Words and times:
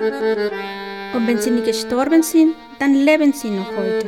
Und 0.00 1.26
wenn 1.26 1.38
sie 1.38 1.50
nicht 1.50 1.66
gestorben 1.66 2.22
sind, 2.22 2.54
dann 2.78 2.94
leben 2.94 3.34
sie 3.34 3.50
noch 3.50 3.76
heute. 3.76 4.06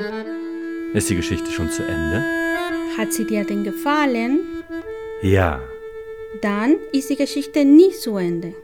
Ist 0.95 1.11
die 1.11 1.17
Geschichte 1.17 1.51
schon 1.51 1.71
zu 1.71 1.83
Ende? 1.83 2.25
Hat 2.97 3.13
sie 3.13 3.27
dir 3.27 3.45
denn 3.45 3.63
gefallen? 3.63 4.41
Ja. 5.21 5.61
Dann 6.41 6.77
ist 6.93 7.11
die 7.11 7.17
Geschichte 7.17 7.65
nie 7.67 7.91
zu 7.91 8.17
Ende. 8.17 8.55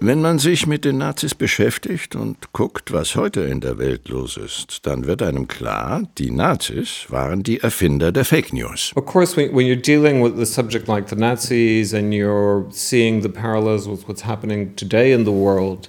Wenn 0.00 0.20
man 0.20 0.38
sich 0.38 0.66
mit 0.66 0.84
den 0.84 0.98
Nazis 0.98 1.34
beschäftigt 1.34 2.16
und 2.16 2.52
guckt, 2.52 2.92
was 2.92 3.14
heute 3.14 3.42
in 3.42 3.60
der 3.60 3.78
Welt 3.78 4.08
los 4.08 4.36
ist, 4.36 4.86
dann 4.86 5.06
wird 5.06 5.22
einem 5.22 5.48
klar, 5.48 6.02
die 6.18 6.30
Nazis 6.30 7.06
waren 7.08 7.42
die 7.42 7.60
Erfinder 7.60 8.10
der 8.10 8.24
Fake 8.24 8.52
News. 8.52 8.92
Of 8.96 9.06
course, 9.06 9.36
when, 9.36 9.54
when 9.54 9.66
you're 9.66 9.80
dealing 9.80 10.22
with 10.22 10.38
a 10.40 10.46
subject 10.46 10.88
like 10.88 11.08
the 11.08 11.16
Nazis 11.16 11.94
and 11.94 12.12
you're 12.12 12.66
seeing 12.70 13.22
the 13.22 13.28
parallels 13.28 13.86
with 13.86 14.06
what's 14.08 14.24
happening 14.24 14.74
today 14.76 15.12
in 15.12 15.24
the 15.24 15.32
world, 15.32 15.88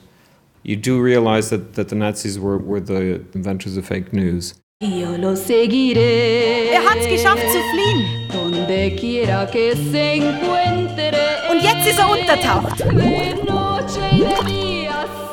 you 0.66 0.76
do 0.76 1.00
realize 1.00 1.52
that, 1.52 1.74
that 1.76 1.90
the 1.90 1.96
Nazis 1.96 2.40
were, 2.40 2.58
were 2.58 2.80
the 2.80 3.24
inventors 3.34 3.78
of 3.78 3.86
fake 3.86 4.12
news. 4.12 4.56
Yo 4.82 5.16
lo 5.16 5.36
seguiré. 5.36 6.72
Er 6.74 6.82
hat's 6.84 7.08
geschafft 7.08 7.44
zu 7.44 7.60
fliehen. 7.72 8.28
Donde 8.32 8.96
quiera 9.00 9.46
que 9.46 9.76
se 9.76 10.16
encuentre. 10.16 11.14
Und 11.50 11.62
jetzt 11.62 11.88
ist 11.88 12.00
er 12.00 12.10
untertaucht. 12.10 12.82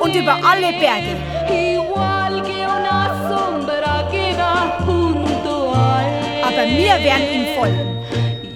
Und 0.01 0.15
über 0.15 0.35
alle 0.45 0.73
Berge. 0.79 1.17
Igual 1.49 2.43
que 2.43 2.67
una 2.67 3.29
sombra 3.29 4.09
que 4.11 4.35
va 4.37 4.85
junto 4.87 5.73
a 5.75 6.03
él. 6.05 6.45
Aber 6.45 6.65
wir 6.67 7.03
werden 7.03 7.29
ihm 7.35 7.47
folgen. 7.57 7.89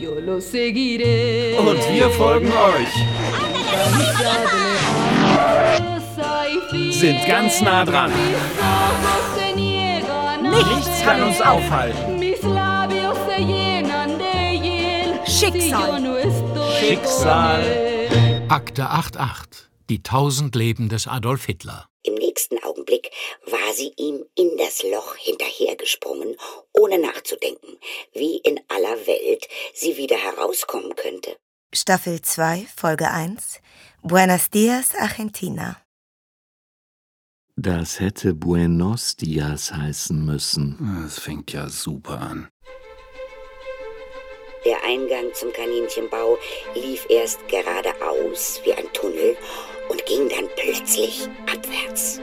Yo 0.01 0.20
lo 0.20 0.41
seguiré. 0.41 1.56
Und 1.59 1.81
wir 1.93 2.11
folgen 2.11 2.48
euch. 2.48 2.93
Sind 6.70 7.25
ganz 7.27 7.61
nah 7.61 7.84
dran. 7.84 8.12
Nichts 10.50 11.03
kann 11.03 11.22
uns 11.22 11.41
aufhalten. 11.41 12.22
Schicksal. 15.27 16.33
Schicksal. 16.81 18.47
Akte 18.48 18.91
88. 18.91 19.69
Die 19.89 20.03
tausend 20.03 20.56
Leben 20.56 20.89
des 20.89 21.06
Adolf 21.06 21.44
Hitler. 21.44 21.87
Im 22.03 22.14
nächsten 22.14 22.62
Augenblick 22.64 23.11
war 23.47 23.72
sie 23.72 23.92
ihm 23.97 24.25
in 24.34 24.56
das 24.59 24.83
Loch 24.83 25.14
hinterhergesprungen, 25.17 26.37
ohne 26.72 26.98
nachzudenken, 26.98 27.78
wie 28.12 28.39
in 28.39 28.61
aller 28.69 29.06
Welt 29.06 29.47
sie 29.75 29.97
wieder 29.97 30.17
herauskommen 30.17 30.97
könnte. 30.97 31.37
Staffel 31.72 32.22
2, 32.22 32.67
Folge 32.75 33.11
1 33.11 33.61
Buenos 34.03 34.50
Dias, 34.50 34.94
Argentina. 34.94 35.77
Das 37.59 38.01
hätte 38.01 38.35
Buenos 38.35 39.17
Dias 39.17 39.73
heißen 39.73 40.23
müssen. 40.27 40.77
Das 41.03 41.19
fängt 41.19 41.55
ja 41.55 41.71
super 41.71 42.21
an. 42.21 42.49
Der 44.67 44.77
Eingang 44.85 45.33
zum 45.33 45.51
Kaninchenbau 45.55 46.37
lief 46.75 47.07
erst 47.09 47.39
geradeaus 47.49 48.61
wie 48.62 48.75
ein 48.75 48.84
Tunnel 48.93 49.37
und 49.89 50.05
ging 50.05 50.29
dann 50.29 50.51
plötzlich 50.55 51.31
abwärts. 51.51 52.21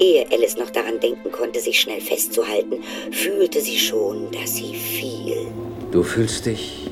Ehe 0.00 0.26
Alice 0.32 0.56
noch 0.56 0.70
daran 0.70 0.98
denken 0.98 1.30
konnte, 1.30 1.60
sich 1.60 1.80
schnell 1.80 2.00
festzuhalten, 2.00 2.82
fühlte 3.12 3.60
sie 3.60 3.78
schon, 3.78 4.32
dass 4.32 4.56
sie 4.56 4.74
fiel. 4.74 5.46
Du 5.92 6.02
fühlst 6.02 6.46
dich 6.46 6.90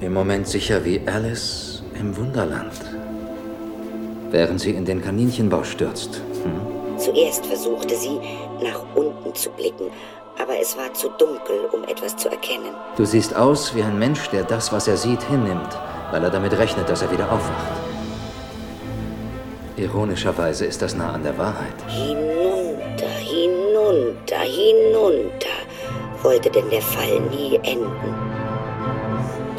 im 0.00 0.12
Moment 0.12 0.48
sicher 0.48 0.84
wie 0.84 1.00
Alice 1.06 1.84
im 2.00 2.16
Wunderland. 2.16 2.80
Während 4.32 4.60
sie 4.60 4.72
in 4.72 4.84
den 4.84 5.00
Kaninchenbau 5.00 5.62
stürzt. 5.62 6.20
Hm? 6.44 6.98
Zuerst 6.98 7.46
versuchte 7.46 7.96
sie, 7.96 8.20
nach 8.62 8.80
unten 8.94 9.34
zu 9.34 9.50
blicken, 9.50 9.90
aber 10.40 10.58
es 10.60 10.76
war 10.76 10.92
zu 10.94 11.08
dunkel, 11.18 11.68
um 11.72 11.84
etwas 11.84 12.16
zu 12.16 12.28
erkennen. 12.28 12.74
Du 12.96 13.04
siehst 13.04 13.34
aus 13.34 13.74
wie 13.74 13.82
ein 13.82 13.98
Mensch, 13.98 14.28
der 14.30 14.44
das, 14.44 14.72
was 14.72 14.88
er 14.88 14.96
sieht, 14.96 15.22
hinnimmt, 15.22 15.78
weil 16.10 16.22
er 16.22 16.30
damit 16.30 16.56
rechnet, 16.56 16.88
dass 16.88 17.02
er 17.02 17.10
wieder 17.10 17.30
aufwacht. 17.30 17.72
Ironischerweise 19.76 20.66
ist 20.66 20.82
das 20.82 20.94
nah 20.94 21.12
an 21.12 21.24
der 21.24 21.36
Wahrheit. 21.36 21.74
Hinunter, 21.88 23.08
hinunter, 23.08 24.38
hinunter 24.38 25.48
wollte 26.22 26.50
denn 26.50 26.70
der 26.70 26.82
Fall 26.82 27.20
nie 27.30 27.56
enden. 27.56 28.33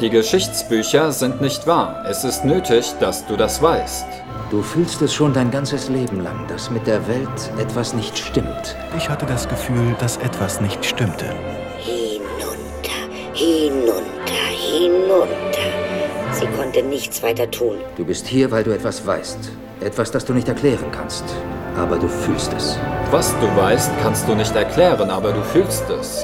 Die 0.02 0.10
Geschichtsbücher 0.10 1.10
sind 1.10 1.40
nicht 1.40 1.66
wahr. 1.66 2.04
Es 2.06 2.22
ist 2.22 2.44
nötig, 2.44 2.92
dass 3.00 3.24
du 3.24 3.34
das 3.34 3.62
weißt. 3.62 4.04
Du 4.50 4.60
fühlst 4.60 5.00
es 5.00 5.14
schon 5.14 5.32
dein 5.32 5.50
ganzes 5.50 5.88
Leben 5.88 6.22
lang, 6.22 6.46
dass 6.48 6.70
mit 6.70 6.86
der 6.86 7.08
Welt 7.08 7.50
etwas 7.58 7.94
nicht 7.94 8.18
stimmt. 8.18 8.76
Ich 8.98 9.08
hatte 9.08 9.24
das 9.24 9.48
Gefühl, 9.48 9.96
dass 9.98 10.18
etwas 10.18 10.60
nicht 10.60 10.84
stimmte. 10.84 11.34
Hinunter, 11.78 12.90
hinunter, 13.32 14.02
hinunter. 14.50 15.70
Sie 16.32 16.46
konnte 16.58 16.82
nichts 16.82 17.22
weiter 17.22 17.50
tun. 17.50 17.78
Du 17.96 18.04
bist 18.04 18.26
hier, 18.26 18.50
weil 18.50 18.64
du 18.64 18.72
etwas 18.72 19.06
weißt. 19.06 19.50
Etwas, 19.80 20.10
das 20.10 20.26
du 20.26 20.34
nicht 20.34 20.48
erklären 20.48 20.90
kannst. 20.92 21.24
Aber 21.74 21.96
du 21.96 22.06
fühlst 22.06 22.52
es. 22.52 22.78
Was 23.10 23.32
du 23.40 23.46
weißt, 23.56 23.92
kannst 24.02 24.28
du 24.28 24.34
nicht 24.34 24.54
erklären, 24.54 25.08
aber 25.08 25.32
du 25.32 25.40
fühlst 25.42 25.88
es. 25.88 26.22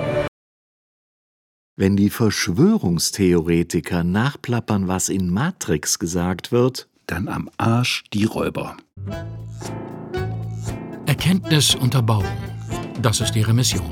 Wenn 1.74 1.96
die 1.96 2.10
Verschwörungstheoretiker 2.10 4.04
nachplappern, 4.04 4.88
was 4.88 5.08
in 5.08 5.30
Matrix 5.32 5.98
gesagt 5.98 6.52
wird, 6.52 6.86
dann 7.06 7.28
am 7.28 7.48
Arsch 7.56 8.04
die 8.12 8.24
Räuber. 8.24 8.76
Erkenntnis 11.06 11.74
Unterbauung. 11.74 12.26
Das 13.00 13.22
ist 13.22 13.34
ihre 13.36 13.54
Mission. 13.54 13.90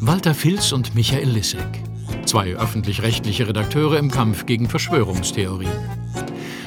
Walter 0.00 0.34
Filz 0.34 0.72
und 0.72 0.96
Michael 0.96 1.30
Lissek. 1.30 1.80
Zwei 2.24 2.54
öffentlich-rechtliche 2.54 3.46
Redakteure 3.46 3.98
im 3.98 4.10
Kampf 4.10 4.44
gegen 4.44 4.68
Verschwörungstheorien. 4.68 5.70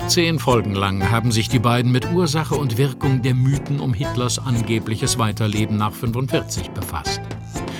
Zehn 0.07 0.39
Folgen 0.39 0.73
lang 0.73 1.11
haben 1.11 1.33
sich 1.33 1.49
die 1.49 1.59
beiden 1.59 1.91
mit 1.91 2.13
Ursache 2.13 2.55
und 2.55 2.77
Wirkung 2.77 3.21
der 3.21 3.35
Mythen 3.35 3.81
um 3.81 3.93
Hitlers 3.93 4.39
angebliches 4.39 5.19
Weiterleben 5.19 5.75
nach 5.75 5.93
45 5.93 6.69
befasst. 6.69 7.19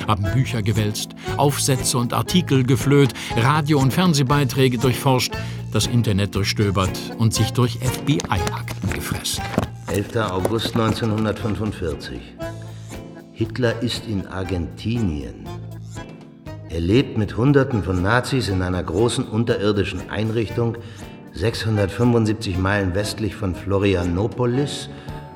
Haben 0.10 0.24
Bücher 0.34 0.64
gewälzt, 0.64 1.12
Aufsätze 1.38 2.00
und 2.00 2.14
Artikel 2.14 2.64
geflöht, 2.64 3.14
Radio- 3.38 3.80
und 3.80 3.94
Fernsehbeiträge 3.94 4.80
durchforscht, 4.80 5.32
das 5.72 5.86
Internet 5.86 6.34
durchstöbert 6.34 6.90
und 7.20 7.36
sich 7.36 7.54
durch 7.54 7.78
FBI-Akten 7.78 8.90
gefressen. 8.92 9.44
11. 9.86 10.16
August 10.32 10.76
1945. 10.76 12.20
Hitler 13.34 13.84
ist 13.84 14.08
in 14.08 14.26
Argentinien. 14.26 15.48
Er 16.70 16.82
lebt 16.82 17.20
mit 17.20 17.38
Hunderten 17.38 17.84
von 17.84 18.02
Nazis 18.02 18.48
in 18.50 18.64
einer 18.64 18.82
großen 18.82 19.26
unterirdischen 19.26 20.10
Einrichtung, 20.10 20.76
675 21.34 22.58
Meilen 22.58 22.96
westlich 22.96 23.36
von 23.36 23.54
Florianopolis 23.54 24.90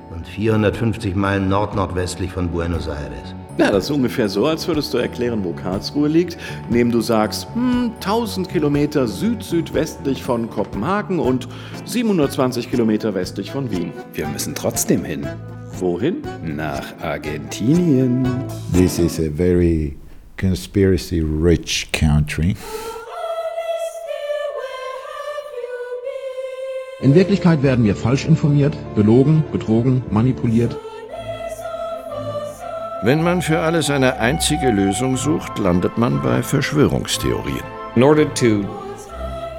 und 0.09 0.28
450 0.28 1.16
Meilen 1.16 1.47
nordnordwestlich 1.47 2.31
von 2.31 2.50
Buenos 2.50 2.88
Aires. 2.88 3.35
Ja, 3.58 3.72
das 3.72 3.86
ist 3.86 3.91
ungefähr 3.91 4.30
so, 4.30 4.47
als 4.47 4.68
würdest 4.68 4.94
du 4.94 4.97
erklären, 4.97 5.44
wo 5.44 5.53
Karlsruhe 5.53 6.08
liegt, 6.08 6.38
indem 6.69 6.91
du 6.91 7.02
sagst, 7.02 7.47
hm, 7.53 7.91
1000 8.00 8.50
Kilometer 8.50 9.08
süd-südwestlich 9.08 10.24
von 10.24 10.50
Kopenhagen 10.50 11.19
und 11.19 11.47
720 11.86 12.72
Kilometer 12.72 13.14
westlich 13.14 13.52
von 13.52 13.69
Wien. 13.69 13.91
Wir 14.14 14.28
müssen 14.28 14.56
trotzdem 14.56 15.06
hin. 15.06 15.28
Wohin? 15.78 16.24
Nach 16.44 16.84
Argentinien. 17.00 18.28
This 18.74 18.97
is 18.97 19.19
a 19.19 19.30
very 19.30 19.97
conspiracy 20.40 21.20
rich 21.20 21.91
country. 21.91 22.56
In 27.02 27.14
Wirklichkeit 27.14 27.62
werden 27.62 27.85
wir 27.85 27.96
falsch 27.96 28.25
informiert, 28.25 28.75
belogen, 28.96 29.44
betrogen, 29.52 30.02
manipuliert. 30.09 30.76
Wenn 33.05 33.22
man 33.22 33.41
für 33.41 33.59
alles 33.59 33.90
eine 33.90 34.17
einzige 34.17 34.70
Lösung 34.70 35.17
sucht, 35.17 35.59
landet 35.59 35.97
man 35.97 36.22
bei 36.22 36.41
Verschwörungstheorien. 36.41 37.59
In 37.97 38.03
order 38.03 38.34
to, 38.34 38.64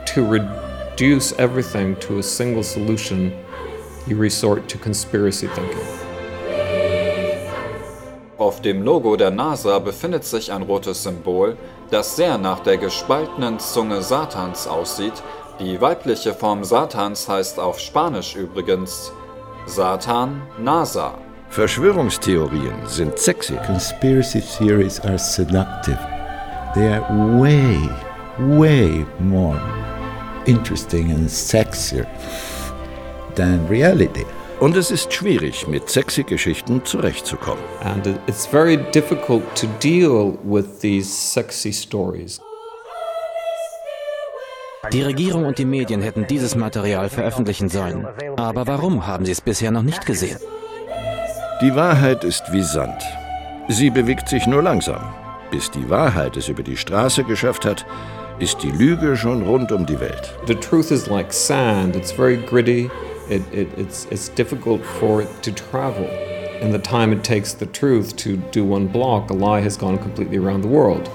to 0.07 0.23
reduce 0.27 1.39
everything 1.39 1.95
to 2.01 2.21
a 2.21 2.23
single 2.23 2.63
solution, 2.63 3.31
you 4.07 4.19
resort 4.19 4.67
to 4.71 4.79
conspiracy 4.79 5.47
thinking. 5.49 5.87
Auf 8.39 8.63
dem 8.63 8.81
Logo 8.81 9.15
der 9.15 9.31
NASA 9.31 9.79
befindet 9.79 10.25
sich 10.25 10.51
ein 10.51 10.63
rotes 10.63 11.03
Symbol, 11.03 11.59
das 11.91 12.17
sehr 12.17 12.39
nach 12.39 12.61
der 12.61 12.79
gespaltenen 12.79 13.59
Zunge 13.59 14.01
Satans 14.01 14.67
aussieht. 14.67 15.23
Die 15.61 15.79
weibliche 15.83 16.33
Form 16.33 16.65
Satans 16.65 17.29
heißt 17.29 17.61
auf 17.61 17.79
Spanisch 17.79 18.37
übrigens 18.37 19.13
Satan 19.67 20.41
NASA. 20.59 21.19
Verschwörungstheorien 21.55 22.75
sind 22.85 23.17
sexy. 23.17 23.55
Conspiracy 23.65 24.41
theories 24.41 24.99
are 25.05 25.17
seductive. 25.17 25.99
They 26.75 26.89
are 26.89 27.41
way, 27.41 27.79
way 28.59 29.07
more 29.21 29.61
interesting 30.47 31.13
and 31.13 31.31
sexier 31.31 32.07
than 33.37 33.65
reality. 33.69 34.25
Und 34.59 34.77
es 34.77 34.91
ist 34.91 35.13
schwierig, 35.13 35.69
mit 35.69 35.89
sexy 35.89 36.25
Geschichten 36.25 36.85
zurechtzukommen. 36.85 37.63
And 37.85 38.05
it- 38.05 38.19
it's 38.27 38.47
very 38.47 38.77
difficult 38.93 39.45
to 39.55 39.69
deal 39.81 40.37
with 40.43 40.81
these 40.81 41.09
sexy 41.09 41.73
stories. 41.73 42.41
Die 44.93 45.03
Regierung 45.03 45.47
und 45.47 45.59
die 45.59 45.65
Medien 45.65 46.03
hätten 46.03 46.27
dieses 46.27 46.57
Material 46.57 47.09
veröffentlichen 47.09 47.69
sollen. 47.69 48.09
Aber 48.37 48.67
warum 48.67 49.07
haben 49.07 49.25
sie 49.25 49.33
es 49.33 49.41
bisher 49.41 49.71
noch 49.71 49.83
nicht 49.83 50.05
gesehen? 50.05 50.39
Die 51.61 51.77
Wahrheit 51.77 52.25
ist 52.25 52.53
wie 52.53 52.63
Sand. 52.63 53.01
Sie 53.69 53.89
bewegt 53.89 54.29
sich 54.29 54.45
nur 54.49 54.61
langsam. 54.61 55.15
Bis 55.53 55.71
die 55.71 55.89
Wahrheit 55.89 56.37
es 56.37 56.49
über 56.49 56.65
die 56.65 56.77
Straße 56.77 57.23
geschafft 57.23 57.65
hat, 57.65 57.87
ist 58.41 58.61
die 58.65 58.73
Lüge 58.73 59.17
schon 59.17 59.43
rund 59.43 59.71
um 59.71 59.87
die 59.87 60.01
Welt. 60.01 60.35
The 60.49 60.57
truth 60.57 60.91
is 60.91 61.07
like 61.07 61.33
sand. 61.33 61.95
It's 61.95 62.11
very 62.11 62.39
gritty. 62.39 62.91
It, 63.31 63.43
it, 63.53 63.69
it's, 63.79 64.09
it's 64.11 64.29
difficult 64.35 64.85
for 64.85 65.23
it 65.23 65.29
to 65.43 65.53
travel. 65.53 66.09
In 66.61 66.73
the 66.73 66.79
time 66.79 67.13
it 67.13 67.23
takes 67.23 67.55
the 67.57 67.67
truth 67.67 68.17
to 68.17 68.37
do 68.51 68.65
one 68.65 68.89
block, 68.89 69.31
a 69.31 69.35
lie 69.35 69.63
has 69.63 69.79
gone 69.79 69.97
completely 69.97 70.39
around 70.39 70.65
the 70.65 70.69
world. 70.69 71.09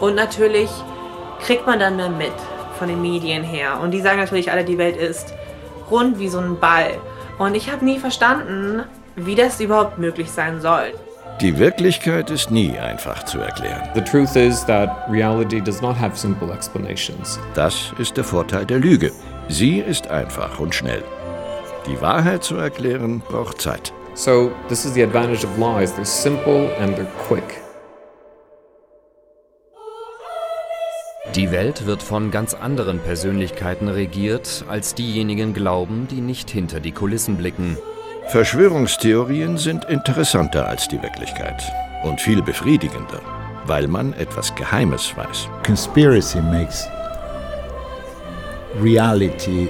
Und 0.00 0.16
natürlich 0.16 0.68
kriegt 1.40 1.64
man 1.64 1.78
dann 1.78 1.94
mehr 1.94 2.10
mit 2.10 2.34
von 2.76 2.88
den 2.88 3.00
Medien 3.00 3.44
her. 3.44 3.78
Und 3.80 3.92
die 3.92 4.00
sagen 4.00 4.18
natürlich 4.18 4.50
alle, 4.50 4.64
die 4.64 4.78
Welt 4.78 4.96
ist 4.96 5.32
rund 5.92 6.18
wie 6.18 6.28
so 6.28 6.40
ein 6.40 6.58
Ball. 6.58 6.98
Und 7.38 7.54
ich 7.54 7.70
habe 7.70 7.84
nie 7.84 8.00
verstanden, 8.00 8.82
wie 9.16 9.34
das 9.34 9.60
überhaupt 9.60 9.98
möglich 9.98 10.30
sein 10.30 10.60
soll. 10.60 10.92
Die 11.40 11.58
Wirklichkeit 11.58 12.30
ist 12.30 12.50
nie 12.50 12.78
einfach 12.78 13.24
zu 13.24 13.40
erklären. 13.40 13.88
The 13.94 14.00
truth 14.00 14.36
is 14.36 14.64
that 14.66 15.06
reality 15.10 15.60
does 15.60 15.82
not 15.82 15.98
have 15.98 16.16
simple 16.16 16.50
explanations. 16.52 17.38
Das 17.54 17.92
ist 17.98 18.16
der 18.16 18.24
Vorteil 18.24 18.64
der 18.64 18.78
Lüge. 18.78 19.12
Sie 19.48 19.80
ist 19.80 20.08
einfach 20.08 20.58
und 20.58 20.74
schnell. 20.74 21.02
Die 21.86 22.00
Wahrheit 22.00 22.42
zu 22.42 22.56
erklären 22.56 23.20
braucht 23.20 23.60
Zeit. 23.60 23.92
So, 24.14 24.50
this 24.68 24.86
is 24.86 24.94
the 24.94 25.02
advantage 25.02 25.44
of 25.44 25.58
lies. 25.58 25.92
They're 25.92 26.04
simple 26.06 26.70
and 26.80 26.96
they're 26.96 27.06
quick. 27.28 27.62
Die 31.34 31.50
Welt 31.50 31.84
wird 31.84 32.02
von 32.02 32.30
ganz 32.30 32.54
anderen 32.54 32.98
Persönlichkeiten 32.98 33.88
regiert, 33.88 34.64
als 34.68 34.94
diejenigen 34.94 35.52
glauben, 35.52 36.08
die 36.10 36.22
nicht 36.22 36.48
hinter 36.48 36.80
die 36.80 36.92
Kulissen 36.92 37.36
blicken. 37.36 37.76
Verschwörungstheorien 38.28 39.56
sind 39.56 39.84
interessanter 39.84 40.66
als 40.66 40.88
die 40.88 41.00
Wirklichkeit 41.00 41.62
und 42.02 42.20
viel 42.20 42.42
befriedigender, 42.42 43.20
weil 43.66 43.86
man 43.86 44.12
etwas 44.14 44.52
Geheimes 44.56 45.16
weiß. 45.16 45.48
Conspiracy 45.64 46.40
makes 46.40 46.88
reality 48.82 49.68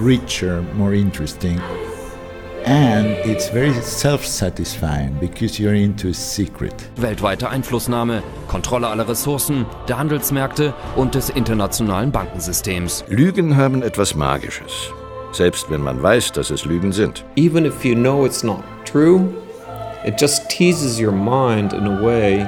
richer, 0.00 0.62
more 0.74 0.94
interesting, 0.94 1.60
and 2.66 3.08
it's 3.24 3.48
very 3.48 3.72
self 3.82 4.24
satisfying 4.24 5.16
because 5.18 5.58
you're 5.60 5.74
into 5.74 6.10
a 6.10 6.14
secret. 6.14 6.74
Weltweite 6.96 7.48
Einflussnahme, 7.50 8.22
Kontrolle 8.46 8.86
aller 8.86 9.08
Ressourcen, 9.08 9.66
der 9.88 9.98
Handelsmärkte 9.98 10.72
und 10.94 11.16
des 11.16 11.30
internationalen 11.30 12.12
Bankensystems. 12.12 13.04
Lügen 13.08 13.56
haben 13.56 13.82
etwas 13.82 14.14
Magisches, 14.14 14.92
selbst 15.36 15.70
wenn 15.70 15.82
man 15.82 16.02
weiß, 16.02 16.32
dass 16.32 16.50
es 16.50 16.64
Lügen 16.64 16.92
sind. 16.92 17.24
Even 17.36 17.64
if 17.64 17.84
you 17.84 17.94
know 17.94 18.24
it's 18.24 18.42
not 18.42 18.62
true, 18.84 19.20
it 20.04 20.20
just 20.20 20.48
teases 20.48 21.00
your 21.00 21.12
mind 21.12 21.72
in 21.72 21.86
a 21.86 22.02
way 22.02 22.46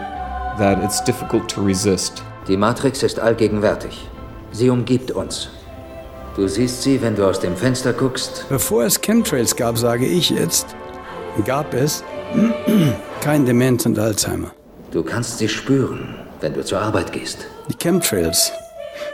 that 0.58 0.82
it's 0.82 1.02
difficult 1.04 1.48
to 1.48 1.62
resist. 1.62 2.22
Die 2.46 2.56
Matrix 2.56 3.02
ist 3.02 3.20
allgegenwärtig. 3.20 4.08
Sie 4.52 4.70
umgibt 4.70 5.10
uns. 5.10 5.48
Du 6.36 6.46
siehst 6.48 6.82
sie, 6.82 7.02
wenn 7.02 7.14
du 7.16 7.26
aus 7.26 7.40
dem 7.40 7.56
Fenster 7.56 7.92
guckst. 7.92 8.46
Bevor 8.48 8.84
es 8.84 9.00
Chemtrails 9.00 9.54
gab, 9.56 9.76
sage 9.76 10.06
ich 10.06 10.30
jetzt, 10.30 10.74
gab 11.44 11.74
es 11.74 12.04
kein 13.20 13.44
Demenz 13.44 13.84
und 13.86 13.98
Alzheimer. 13.98 14.52
Du 14.90 15.02
kannst 15.02 15.38
sie 15.38 15.48
spüren, 15.48 16.14
wenn 16.40 16.54
du 16.54 16.64
zur 16.64 16.80
Arbeit 16.80 17.12
gehst. 17.12 17.46
Die 17.68 17.76
Chemtrails 17.76 18.52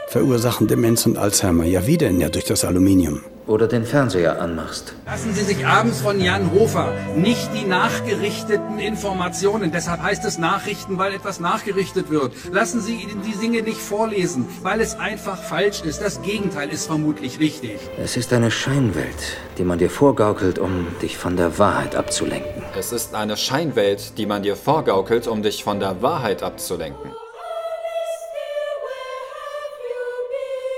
verursachen 0.07 0.67
Demenz 0.67 1.05
und 1.05 1.17
Alzheimer. 1.17 1.65
Ja, 1.65 1.85
wie 1.85 1.97
denn? 1.97 2.21
Ja, 2.21 2.29
durch 2.29 2.45
das 2.45 2.63
Aluminium. 2.63 3.21
Oder 3.47 3.67
den 3.67 3.85
Fernseher 3.85 4.41
anmachst. 4.41 4.93
Lassen 5.05 5.33
Sie 5.33 5.43
sich 5.43 5.67
abends 5.67 6.01
von 6.01 6.19
Jan 6.19 6.51
Hofer 6.51 6.91
nicht 7.15 7.49
die 7.53 7.65
nachgerichteten 7.65 8.79
Informationen, 8.79 9.71
deshalb 9.71 10.01
heißt 10.01 10.25
es 10.25 10.39
Nachrichten, 10.39 10.97
weil 10.97 11.13
etwas 11.13 11.39
nachgerichtet 11.39 12.09
wird. 12.09 12.33
Lassen 12.51 12.81
Sie 12.81 12.95
Ihnen 12.95 13.21
die 13.21 13.37
Dinge 13.37 13.61
nicht 13.61 13.79
vorlesen, 13.79 14.47
weil 14.63 14.81
es 14.81 14.97
einfach 14.97 15.37
falsch 15.37 15.81
ist. 15.83 16.01
Das 16.01 16.23
Gegenteil 16.23 16.69
ist 16.69 16.87
vermutlich 16.87 17.39
richtig. 17.39 17.79
Es 17.99 18.17
ist 18.17 18.33
eine 18.33 18.49
Scheinwelt, 18.49 19.37
die 19.59 19.63
man 19.63 19.77
dir 19.77 19.91
vorgaukelt, 19.91 20.57
um 20.57 20.87
dich 21.01 21.17
von 21.17 21.37
der 21.37 21.59
Wahrheit 21.59 21.95
abzulenken. 21.95 22.63
Es 22.77 22.91
ist 22.91 23.13
eine 23.13 23.37
Scheinwelt, 23.37 24.17
die 24.17 24.25
man 24.25 24.41
dir 24.41 24.55
vorgaukelt, 24.55 25.27
um 25.27 25.43
dich 25.43 25.63
von 25.63 25.79
der 25.79 26.01
Wahrheit 26.01 26.41
abzulenken. 26.41 27.11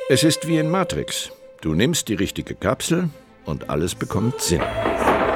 Es 0.09 0.23
ist 0.23 0.47
wie 0.47 0.57
in 0.57 0.69
Matrix. 0.69 1.31
Du 1.67 1.75
nimmst 1.75 2.07
die 2.07 2.13
richtige 2.13 2.55
Kapsel 2.55 3.09
und 3.43 3.69
alles 3.69 3.93
bekommt 3.93 4.39
Sinn. 4.39 4.61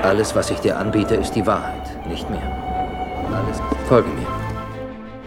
Alles, 0.01 0.33
was 0.33 0.49
ich 0.49 0.59
dir 0.59 0.77
anbiete, 0.77 1.15
ist 1.15 1.33
die 1.33 1.45
Wahrheit, 1.45 2.07
nicht 2.07 2.29
mehr. 2.29 2.39
Alles. 3.35 3.57
Folge 3.89 4.07
mir. 4.07 4.27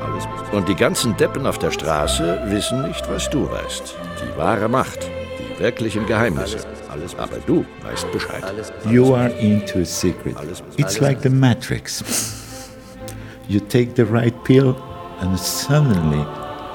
Alles. 0.03 0.25
Und 0.53 0.67
die 0.67 0.75
ganzen 0.75 1.15
Deppen 1.19 1.47
auf 1.47 1.59
der 1.59 1.73
Straße 1.73 2.41
wissen 2.47 2.89
nicht, 2.89 3.07
was 3.11 3.29
du 3.29 3.47
weißt. 3.51 3.95
Die 4.23 4.39
wahre 4.39 4.67
Macht, 4.67 5.01
die 5.39 5.63
wirklichen 5.63 6.07
Geheimnisse. 6.07 6.57
Alles, 6.91 7.15
aber 7.17 7.37
du 7.47 7.67
weißt 7.83 8.11
Bescheid. 8.11 8.43
You 8.89 9.15
are 9.15 9.29
into 9.29 9.81
a 9.81 9.85
secret. 9.85 10.35
It's 10.79 11.01
like 11.01 11.21
the 11.21 11.29
Matrix. 11.29 12.03
You 13.47 13.61
take 13.61 13.91
the 13.95 14.11
right 14.11 14.35
pill, 14.45 14.75
and 15.21 15.39
suddenly 15.39 16.25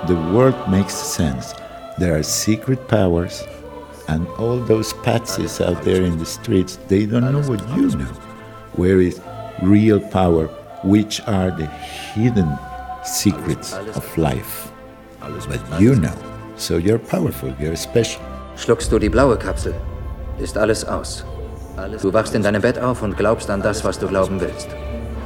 the 0.05 0.13
world 0.31 0.53
makes 0.67 0.93
sense. 0.93 1.55
There 1.97 2.13
are 2.13 2.23
secret 2.23 2.87
powers, 2.87 3.43
and 4.09 4.27
all 4.39 4.57
those 4.57 4.93
patsies 5.05 5.61
out 5.63 5.83
there 5.83 6.01
in 6.01 6.17
the 6.17 6.25
streets, 6.25 6.79
they 6.87 7.05
don't 7.05 7.31
know 7.31 7.43
what 7.43 7.61
you 7.77 7.89
know. 7.95 8.11
Where 8.73 8.99
is 8.99 9.21
real 9.61 9.99
power? 9.99 10.47
Which 10.83 11.21
are 11.27 11.51
the 11.51 11.67
hidden 12.15 12.57
secrets 13.03 13.73
of 13.73 14.17
life? 14.17 14.71
But 15.19 15.61
you 15.79 15.95
know. 15.95 16.15
So 16.55 16.77
you're 16.77 16.99
powerful, 16.99 17.53
you're 17.59 17.75
special. 17.75 18.21
Schluckst 18.57 18.91
du 18.91 18.99
die 18.99 19.09
blaue 19.09 19.37
Kapsel, 19.37 19.73
ist 20.39 20.57
alles 20.57 20.83
aus. 20.85 21.23
Du 22.01 22.11
wachst 22.11 22.35
in 22.35 22.43
deinem 22.43 22.61
Bett 22.61 22.79
auf 22.79 23.03
und 23.03 23.15
glaubst 23.15 23.49
an 23.49 23.61
das, 23.61 23.85
was 23.85 23.99
du 23.99 24.07
glauben 24.07 24.41
willst. 24.41 24.67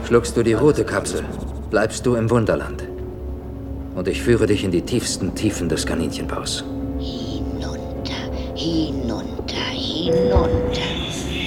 Schluckst 0.06 0.36
du 0.38 0.44
die 0.44 0.54
rote 0.54 0.84
Kapsel, 0.84 1.24
bleibst 1.72 2.06
du 2.06 2.16
im 2.16 2.30
Wunderland. 2.30 2.84
Und 3.96 4.08
ich 4.08 4.22
führe 4.22 4.46
dich 4.46 4.64
in 4.64 4.72
die 4.72 4.82
tiefsten 4.82 5.34
Tiefen 5.34 5.70
des 5.70 5.86
Kaninchenbaus. 5.86 6.64
Hinunter, 8.64 9.58
hinunter, 9.74 10.48
hinunter. 10.48 11.44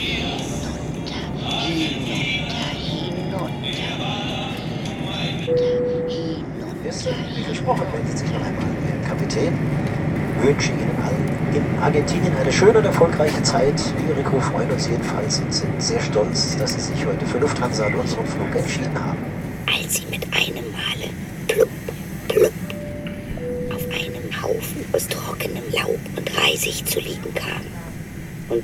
Wie 7.35 7.43
versprochen, 7.43 7.87
meldet 7.91 8.19
sich 8.19 8.29
noch 8.29 8.45
einmal. 8.45 8.65
Kapitän, 9.09 9.59
wünsche 10.43 10.73
Ihnen 10.73 10.91
allen 11.03 11.55
in 11.55 11.83
Argentinien 11.83 12.37
eine 12.37 12.53
schöne 12.53 12.81
und 12.81 12.85
erfolgreiche 12.85 13.43
Zeit. 13.43 13.83
Wir, 14.07 14.15
Rico, 14.15 14.39
freuen 14.39 14.71
uns 14.71 14.87
jedenfalls 14.87 15.39
und 15.41 15.55
sind 15.55 15.83
sehr 15.83 16.01
stolz, 16.01 16.59
dass 16.59 16.75
Sie 16.75 16.81
sich 16.81 17.07
heute 17.07 17.25
für 17.25 17.39
Lufthansa 17.39 17.87
und 17.87 17.95
unseren 17.95 18.27
Flug 18.27 18.55
entschieden 18.55 19.03
haben. 19.03 19.17
Als 19.67 19.95
sie 19.95 20.05
mit 20.11 20.26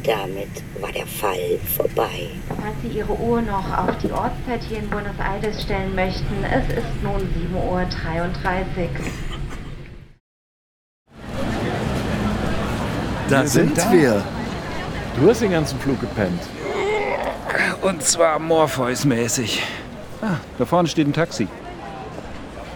damit 0.04 0.49
war 0.80 0.92
der 0.92 1.06
Fall 1.06 1.59
vorbei. 1.76 2.30
Falls 2.49 2.75
Sie 2.82 2.99
Ihre 2.99 3.12
Uhr 3.12 3.42
noch 3.42 3.76
auf 3.76 3.97
die 3.99 4.11
Ortszeit 4.11 4.62
hier 4.68 4.78
in 4.78 4.90
Buenos 4.90 5.16
Aires 5.18 5.62
stellen 5.62 5.94
möchten, 5.94 6.44
es 6.44 6.76
ist 6.76 7.02
nun 7.02 7.21
7.33 7.54 7.54
Uhr. 7.54 7.87
Da 13.28 13.47
sind 13.47 13.76
wir. 13.90 14.23
Du 15.18 15.28
hast 15.28 15.42
den 15.42 15.52
ganzen 15.52 15.78
Flug 15.78 16.00
gepennt. 16.00 16.42
Und 17.82 18.02
zwar 18.02 18.38
Morpheus-mäßig. 18.38 19.62
Ah, 20.21 20.37
da 20.59 20.64
vorne 20.64 20.88
steht 20.88 21.06
ein 21.06 21.12
Taxi. 21.12 21.47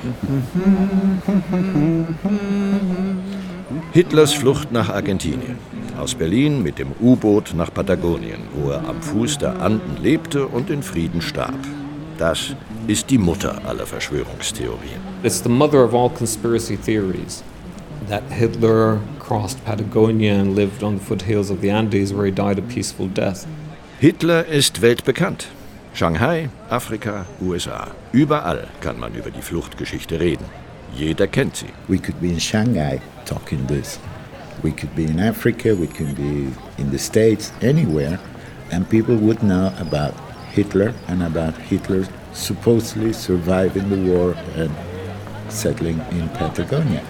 Hitlers 3.93 4.33
Flucht 4.33 4.71
nach 4.71 4.91
Argentinien. 4.91 5.59
Aus 5.99 6.15
Berlin 6.15 6.63
mit 6.63 6.79
dem 6.79 6.93
U-Boot 7.01 7.53
nach 7.57 7.73
Patagonien, 7.75 8.43
wo 8.55 8.71
er 8.71 8.87
am 8.89 9.03
Fuß 9.03 9.39
der 9.39 9.61
Anden 9.61 10.01
lebte 10.01 10.47
und 10.47 10.71
in 10.71 10.85
Frieden 10.85 11.21
starb. 11.21 11.59
Das 12.17 12.55
ist 12.87 13.11
die 13.11 13.19
Mutter 13.19 13.61
aller 13.67 13.87
Verschwörungstheorien. 13.87 15.01
It's 15.25 15.43
the 15.43 15.49
mother 15.49 15.85
of 15.85 15.95
all 15.95 16.09
conspiracy 16.11 16.77
theories 16.77 17.43
that 18.09 18.23
Hitler 18.31 19.01
crossed 19.19 19.65
Patagonia 19.65 20.41
and 20.41 20.55
lived 20.55 20.85
on 20.85 20.99
the 20.99 21.05
foothills 21.05 21.51
of 21.51 21.61
the 21.61 21.73
Andes 21.73 22.15
where 22.15 22.27
he 22.27 22.33
died 22.33 22.59
a 22.59 22.63
peaceful 22.63 23.09
death. 23.09 23.47
Hitler 23.99 24.47
ist 24.47 24.81
weltbekannt. 24.81 25.49
Shanghai, 25.93 26.51
Afrika, 26.71 27.27
USA. 27.41 27.89
Überall 28.13 28.69
kann 28.81 29.01
man 29.01 29.15
über 29.15 29.31
die 29.31 29.43
Fluchtgeschichte 29.43 30.21
reden. 30.21 30.45
Jeder 30.95 31.27
kennt 31.27 31.57
sie. 31.57 31.73
We 31.89 31.99
could 31.99 32.21
be 32.21 32.31
in 32.31 32.39
Shanghai 32.39 33.01
talking 33.25 33.67
this. 33.67 33.99
We 34.63 34.73
could 34.73 34.95
be 34.95 35.05
in 35.05 35.21
Africa, 35.21 35.75
we 35.75 35.87
could 35.87 36.17
be 36.17 36.53
in 36.79 36.91
the 36.91 36.99
States, 36.99 37.53
anywhere, 37.61 38.19
and 38.71 38.89
people 38.89 39.17
would 39.17 39.43
know 39.43 39.75
about 39.79 40.15
Hitler 40.51 40.95
and 41.09 41.23
about 41.23 41.57
Hitler 41.57 42.07
supposedly 42.33 43.13
surviving 43.13 43.89
the 43.91 44.11
war 44.11 44.35
and 44.55 44.71
settling 45.51 46.01
in 46.11 46.29
Patagonia. 46.31 47.05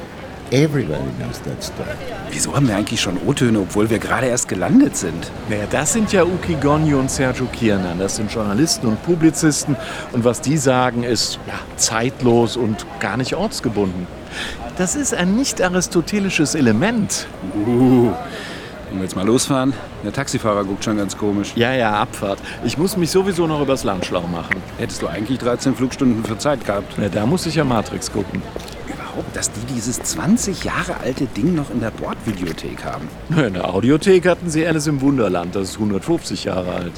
Everybody 0.52 1.10
knows 1.18 1.40
that 1.42 1.60
story. 1.60 1.88
Wieso 2.30 2.54
haben 2.54 2.68
wir 2.68 2.76
eigentlich 2.76 3.00
schon 3.00 3.18
O-Töne, 3.26 3.58
obwohl 3.58 3.90
wir 3.90 3.98
gerade 3.98 4.28
erst 4.28 4.46
gelandet 4.46 4.96
sind? 4.96 5.32
Naja, 5.48 5.64
das 5.68 5.92
sind 5.92 6.12
ja 6.12 6.22
Uki 6.22 6.54
Gonyi 6.54 6.94
und 6.94 7.10
Sergio 7.10 7.46
Kiernan. 7.46 7.98
Das 7.98 8.14
sind 8.14 8.32
Journalisten 8.32 8.86
und 8.86 9.02
Publizisten. 9.02 9.76
Und 10.12 10.24
was 10.24 10.40
die 10.40 10.56
sagen, 10.56 11.02
ist 11.02 11.40
ja, 11.48 11.54
zeitlos 11.76 12.56
und 12.56 12.86
gar 13.00 13.16
nicht 13.16 13.34
ortsgebunden. 13.34 14.06
Das 14.78 14.94
ist 14.94 15.14
ein 15.14 15.34
nicht 15.34 15.60
aristotelisches 15.60 16.54
Element. 16.54 17.26
Uh, 17.66 18.04
wollen 18.06 18.14
wir 18.92 19.02
jetzt 19.02 19.16
mal 19.16 19.26
losfahren? 19.26 19.72
Der 20.04 20.12
Taxifahrer 20.12 20.62
guckt 20.62 20.84
schon 20.84 20.96
ganz 20.96 21.16
komisch. 21.16 21.54
Ja, 21.56 21.72
ja, 21.72 21.94
Abfahrt. 21.94 22.38
Ich 22.64 22.78
muss 22.78 22.96
mich 22.96 23.10
sowieso 23.10 23.48
noch 23.48 23.60
übers 23.60 23.82
Land 23.82 24.06
schlau 24.06 24.22
machen. 24.28 24.62
Hättest 24.78 25.02
du 25.02 25.08
eigentlich 25.08 25.40
13 25.40 25.74
Flugstunden 25.74 26.24
für 26.24 26.38
Zeit 26.38 26.64
gehabt? 26.64 26.94
Na, 26.98 27.08
da 27.08 27.26
muss 27.26 27.46
ich 27.46 27.56
ja 27.56 27.64
Matrix 27.64 28.12
gucken. 28.12 28.42
Überhaupt, 29.16 29.34
dass 29.34 29.50
die 29.50 29.64
dieses 29.72 29.98
20 29.98 30.64
Jahre 30.64 30.98
alte 30.98 31.24
Ding 31.24 31.54
noch 31.54 31.70
in 31.70 31.80
der 31.80 31.90
Bordvideothek 31.90 32.84
haben. 32.84 33.08
Na, 33.30 33.46
in 33.46 33.54
der 33.54 33.66
Audiothek 33.66 34.26
hatten 34.28 34.50
sie 34.50 34.66
Alice 34.66 34.88
im 34.88 35.00
Wunderland. 35.00 35.56
Das 35.56 35.70
ist 35.70 35.74
150 35.76 36.44
Jahre 36.44 36.70
alt. 36.70 36.92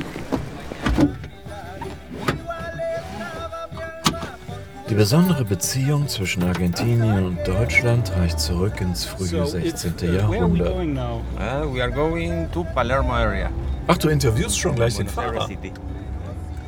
Die 4.91 4.95
besondere 4.95 5.45
Beziehung 5.45 6.09
zwischen 6.09 6.43
Argentinien 6.43 7.25
und 7.25 7.39
Deutschland 7.47 8.11
reicht 8.17 8.41
zurück 8.41 8.81
ins 8.81 9.05
frühe 9.05 9.47
16. 9.47 9.93
Jahrhundert. 10.13 10.75
Uh, 10.75 11.73
we 11.73 11.81
are 11.81 11.93
going 11.93 12.51
to 12.51 12.65
Palermo 12.75 13.13
area. 13.13 13.49
Ach, 13.87 13.97
du 13.97 14.09
interviewst 14.09 14.59
schon 14.59 14.75
gleich 14.75 14.97
den 14.97 15.07
Fahrer. 15.07 15.49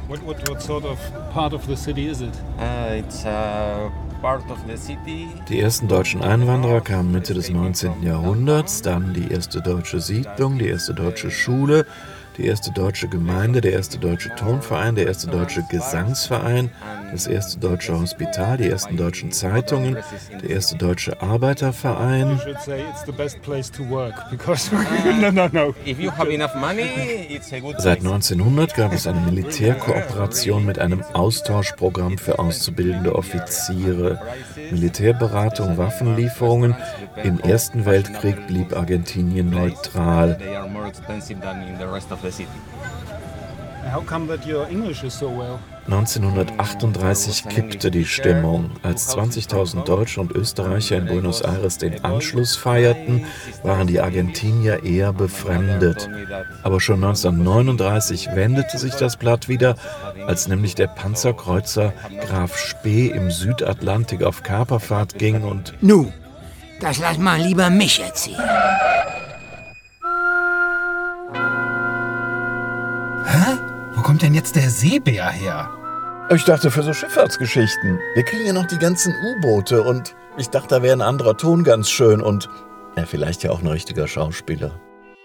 What, 0.06 0.24
what, 0.24 0.48
what 0.48 0.62
sort 0.62 0.84
of 0.84 0.98
part 1.32 1.52
of 1.52 1.66
the 1.66 1.74
city 1.74 2.06
is 2.06 2.20
it? 2.20 2.34
Uh, 2.56 2.98
it's 2.98 3.24
a 3.24 3.90
Die 5.48 5.60
ersten 5.60 5.88
deutschen 5.88 6.22
Einwanderer 6.22 6.80
kamen 6.82 7.10
Mitte 7.10 7.32
des 7.32 7.48
19. 7.48 8.02
Jahrhunderts, 8.02 8.82
dann 8.82 9.14
die 9.14 9.30
erste 9.32 9.62
deutsche 9.62 10.00
Siedlung, 10.00 10.58
die 10.58 10.68
erste 10.68 10.92
deutsche 10.92 11.30
Schule, 11.30 11.86
die 12.40 12.46
erste 12.46 12.70
deutsche 12.70 13.08
Gemeinde, 13.08 13.60
der 13.60 13.72
erste 13.72 13.98
deutsche 13.98 14.34
Tonverein, 14.34 14.94
der 14.94 15.06
erste 15.06 15.28
deutsche 15.28 15.62
Gesangsverein, 15.68 16.70
das 17.12 17.26
erste 17.26 17.60
deutsche 17.60 17.98
Hospital, 17.98 18.56
die 18.56 18.68
ersten 18.68 18.96
deutschen 18.96 19.30
Zeitungen, 19.30 19.98
der 20.42 20.50
erste 20.50 20.76
deutsche 20.76 21.20
Arbeiterverein. 21.20 22.40
Seit 27.78 27.98
1900 27.98 28.74
gab 28.74 28.92
es 28.92 29.06
eine 29.06 29.20
Militärkooperation 29.20 30.64
mit 30.64 30.78
einem 30.78 31.02
Austauschprogramm 31.12 32.16
für 32.16 32.38
auszubildende 32.38 33.14
Offiziere, 33.14 34.20
Militärberatung, 34.70 35.76
Waffenlieferungen. 35.76 36.74
Im 37.22 37.40
Ersten 37.40 37.84
Weltkrieg 37.84 38.46
blieb 38.46 38.74
Argentinien 38.74 39.50
neutral. 39.50 40.38
City. 42.32 42.48
How 43.92 44.04
come 44.04 44.28
that 44.28 44.46
your 44.46 44.68
English 44.68 45.02
is 45.04 45.18
so 45.18 45.28
well? 45.28 45.58
1938 45.86 47.48
kippte 47.48 47.90
die 47.90 48.04
Stimmung. 48.04 48.70
Als 48.82 49.16
20.000 49.16 49.84
Deutsche 49.84 50.20
und 50.20 50.30
Österreicher 50.32 50.98
in 50.98 51.06
Buenos 51.06 51.40
Aires 51.40 51.78
den 51.78 52.04
Anschluss 52.04 52.54
feierten, 52.54 53.24
waren 53.64 53.88
die 53.88 54.00
Argentinier 54.00 54.84
eher 54.84 55.12
befremdet. 55.12 56.08
Aber 56.62 56.80
schon 56.80 57.02
1939 57.02 58.28
wendete 58.34 58.78
sich 58.78 58.94
das 58.94 59.16
Blatt 59.16 59.48
wieder, 59.48 59.74
als 60.26 60.46
nämlich 60.46 60.74
der 60.76 60.86
Panzerkreuzer 60.86 61.92
Graf 62.20 62.56
Spee 62.56 63.08
im 63.08 63.30
Südatlantik 63.30 64.22
auf 64.22 64.42
Kaperfahrt 64.44 65.18
ging 65.18 65.42
und 65.42 65.74
Nu, 65.80 66.12
das 66.80 66.98
lass 67.00 67.18
mal 67.18 67.40
lieber 67.40 67.70
mich 67.70 68.00
erzählen. 68.00 68.38
Kommt 74.10 74.22
denn 74.22 74.34
jetzt 74.34 74.56
der 74.56 74.68
Seebär 74.68 75.30
her? 75.30 75.70
Ich 76.34 76.42
dachte 76.42 76.72
für 76.72 76.82
so 76.82 76.92
Schifffahrtsgeschichten. 76.92 78.00
Wir 78.14 78.24
kriegen 78.24 78.44
ja 78.44 78.52
noch 78.52 78.66
die 78.66 78.76
ganzen 78.76 79.14
U-Boote 79.14 79.84
und 79.84 80.16
ich 80.36 80.48
dachte, 80.48 80.66
da 80.66 80.82
wäre 80.82 80.96
ein 80.96 81.00
anderer 81.00 81.36
Ton 81.36 81.62
ganz 81.62 81.88
schön 81.88 82.20
und 82.20 82.48
ja, 82.96 83.06
vielleicht 83.06 83.44
ja 83.44 83.52
auch 83.52 83.60
ein 83.60 83.68
richtiger 83.68 84.08
Schauspieler. 84.08 84.80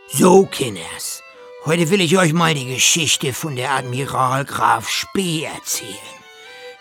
So, 0.09 0.45
Kinders. 0.45 1.23
Heute 1.65 1.89
will 1.89 1.99
ich 1.99 2.15
euch 2.15 2.31
mal 2.33 2.53
die 2.53 2.75
Geschichte 2.75 3.33
von 3.33 3.55
der 3.55 3.71
Admiral 3.71 4.45
Graf 4.45 4.87
Spee 4.87 5.45
erzählen. 5.45 5.95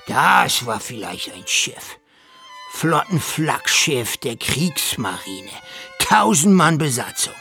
Das 0.07 0.67
war 0.67 0.81
vielleicht 0.81 1.33
ein 1.33 1.47
Schiff. 1.47 1.97
Flottenflaggschiff 2.73 4.19
der 4.19 4.37
Kriegsmarine. 4.37 5.49
Tausend 6.01 6.55
Mann 6.55 6.77
Besatzung. 6.77 7.33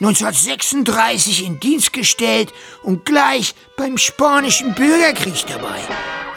1936 0.00 1.46
in 1.46 1.60
Dienst 1.60 1.92
gestellt 1.92 2.52
und 2.82 3.04
gleich 3.04 3.54
beim 3.76 3.98
spanischen 3.98 4.74
Bürgerkrieg 4.74 5.46
dabei. 5.46 5.80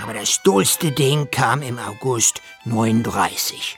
Aber 0.01 0.13
das 0.13 0.41
dollste 0.43 0.91
Ding 0.91 1.29
kam 1.31 1.61
im 1.61 1.79
August 1.79 2.41
39. 2.65 3.77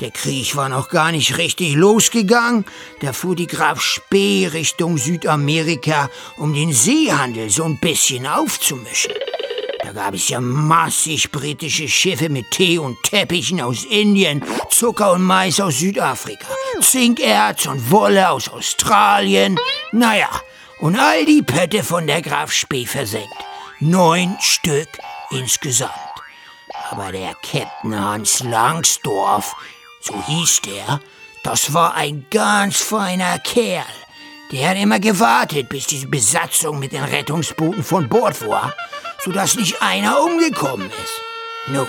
Der 0.00 0.10
Krieg 0.10 0.54
war 0.56 0.68
noch 0.68 0.90
gar 0.90 1.10
nicht 1.10 1.38
richtig 1.38 1.74
losgegangen. 1.74 2.66
Da 3.00 3.14
fuhr 3.14 3.34
die 3.34 3.46
Graf 3.46 3.80
Spee 3.80 4.46
Richtung 4.52 4.98
Südamerika, 4.98 6.10
um 6.36 6.52
den 6.52 6.72
Seehandel 6.72 7.48
so 7.48 7.64
ein 7.64 7.78
bisschen 7.80 8.26
aufzumischen. 8.26 9.12
Da 9.86 9.92
gab 9.92 10.14
es 10.14 10.28
ja 10.30 10.40
massig 10.40 11.30
britische 11.30 11.86
Schiffe 11.86 12.28
mit 12.28 12.50
Tee 12.50 12.76
und 12.76 13.00
Teppichen 13.04 13.60
aus 13.60 13.84
Indien, 13.84 14.42
Zucker 14.68 15.12
und 15.12 15.22
Mais 15.22 15.60
aus 15.60 15.78
Südafrika, 15.78 16.48
Zinkerz 16.80 17.66
und 17.66 17.88
Wolle 17.88 18.28
aus 18.30 18.48
Australien. 18.48 19.56
Naja, 19.92 20.28
und 20.80 20.98
all 20.98 21.24
die 21.24 21.42
Pötte 21.42 21.84
von 21.84 22.08
der 22.08 22.20
Graf 22.20 22.50
Spee 22.50 22.84
versenkt. 22.84 23.36
Neun 23.78 24.36
Stück 24.40 24.88
insgesamt. 25.30 25.92
Aber 26.90 27.12
der 27.12 27.36
Captain 27.36 27.96
Hans 27.96 28.42
Langsdorff, 28.42 29.54
so 30.00 30.20
hieß 30.26 30.62
der, 30.62 31.00
das 31.44 31.72
war 31.72 31.94
ein 31.94 32.26
ganz 32.32 32.80
feiner 32.80 33.38
Kerl. 33.38 33.84
Der 34.52 34.70
hat 34.70 34.76
immer 34.76 35.00
gewartet, 35.00 35.68
bis 35.68 35.88
die 35.88 36.06
Besatzung 36.06 36.78
mit 36.78 36.92
den 36.92 37.02
Rettungsbooten 37.02 37.82
von 37.82 38.08
Bord 38.08 38.46
war, 38.46 38.72
sodass 39.24 39.56
nicht 39.56 39.82
einer 39.82 40.22
umgekommen 40.22 40.88
ist. 40.88 41.20
Nun, 41.66 41.88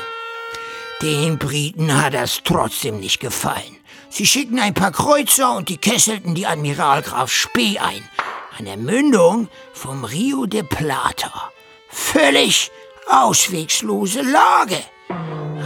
den 1.04 1.38
Briten 1.38 2.02
hat 2.02 2.16
das 2.16 2.42
trotzdem 2.44 3.00
nicht 3.00 3.20
gefallen. 3.20 3.78
Sie 4.10 4.26
schickten 4.26 4.58
ein 4.58 4.74
paar 4.74 4.92
Kreuzer 4.92 5.56
und 5.56 5.70
die 5.70 5.78
kesselten 5.78 6.34
die 6.34 6.48
Admiral 6.48 7.04
Graf 7.04 7.32
Spee 7.32 7.78
ein, 7.78 8.10
an 8.58 8.66
der 8.66 8.78
Mündung 8.78 9.50
vom 9.74 10.04
Rio 10.04 10.48
de 10.48 10.64
Plata. 10.64 11.52
Völlig 11.90 12.72
auswegslose 13.08 14.22
Lage. 14.22 14.84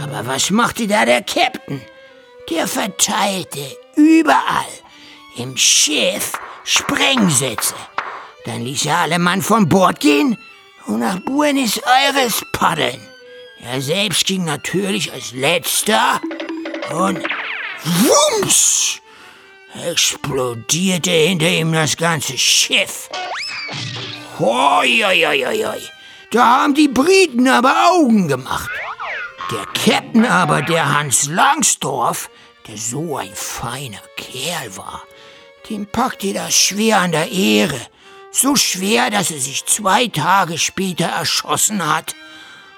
Aber 0.02 0.26
was 0.26 0.50
machte 0.50 0.86
da 0.86 1.06
der 1.06 1.22
Captain? 1.22 1.80
Der 2.50 2.68
verteilte 2.68 3.78
überall 3.96 4.66
im 5.36 5.56
Schiff 5.56 6.32
Sprengsätze. 6.64 7.74
Dann 8.44 8.64
ließ 8.64 8.86
er 8.86 8.98
alle 8.98 9.18
Mann 9.18 9.42
von 9.42 9.68
Bord 9.68 10.00
gehen 10.00 10.36
und 10.86 11.00
nach 11.00 11.18
Buenos 11.20 11.78
Aires 11.78 12.42
paddeln. 12.52 13.00
Er 13.60 13.80
selbst 13.80 14.26
ging 14.26 14.44
natürlich 14.44 15.12
als 15.12 15.32
letzter 15.32 16.20
und 16.90 17.22
wumms 17.84 19.00
explodierte 19.86 21.10
hinter 21.10 21.48
ihm 21.48 21.72
das 21.72 21.96
ganze 21.96 22.36
Schiff. 22.36 23.08
Hoi, 24.38 25.02
hoi, 25.04 25.22
hoi, 25.22 25.64
hoi. 25.64 25.80
Da 26.30 26.62
haben 26.62 26.74
die 26.74 26.88
Briten 26.88 27.48
aber 27.48 27.74
Augen 27.90 28.28
gemacht. 28.28 28.70
Der 29.50 29.66
Captain 29.66 30.24
aber, 30.24 30.62
der 30.62 30.98
Hans 30.98 31.26
Langsdorff, 31.26 32.30
der 32.66 32.78
so 32.78 33.18
ein 33.18 33.34
feiner 33.34 34.02
Kerl 34.16 34.76
war, 34.76 35.02
den 35.68 35.86
packte 35.86 36.32
das 36.32 36.54
schwer 36.54 36.98
an 36.98 37.12
der 37.12 37.30
Ehre. 37.30 37.80
So 38.30 38.56
schwer, 38.56 39.10
dass 39.10 39.30
er 39.30 39.38
sich 39.38 39.66
zwei 39.66 40.08
Tage 40.08 40.58
später 40.58 41.06
erschossen 41.06 41.86
hat. 41.86 42.14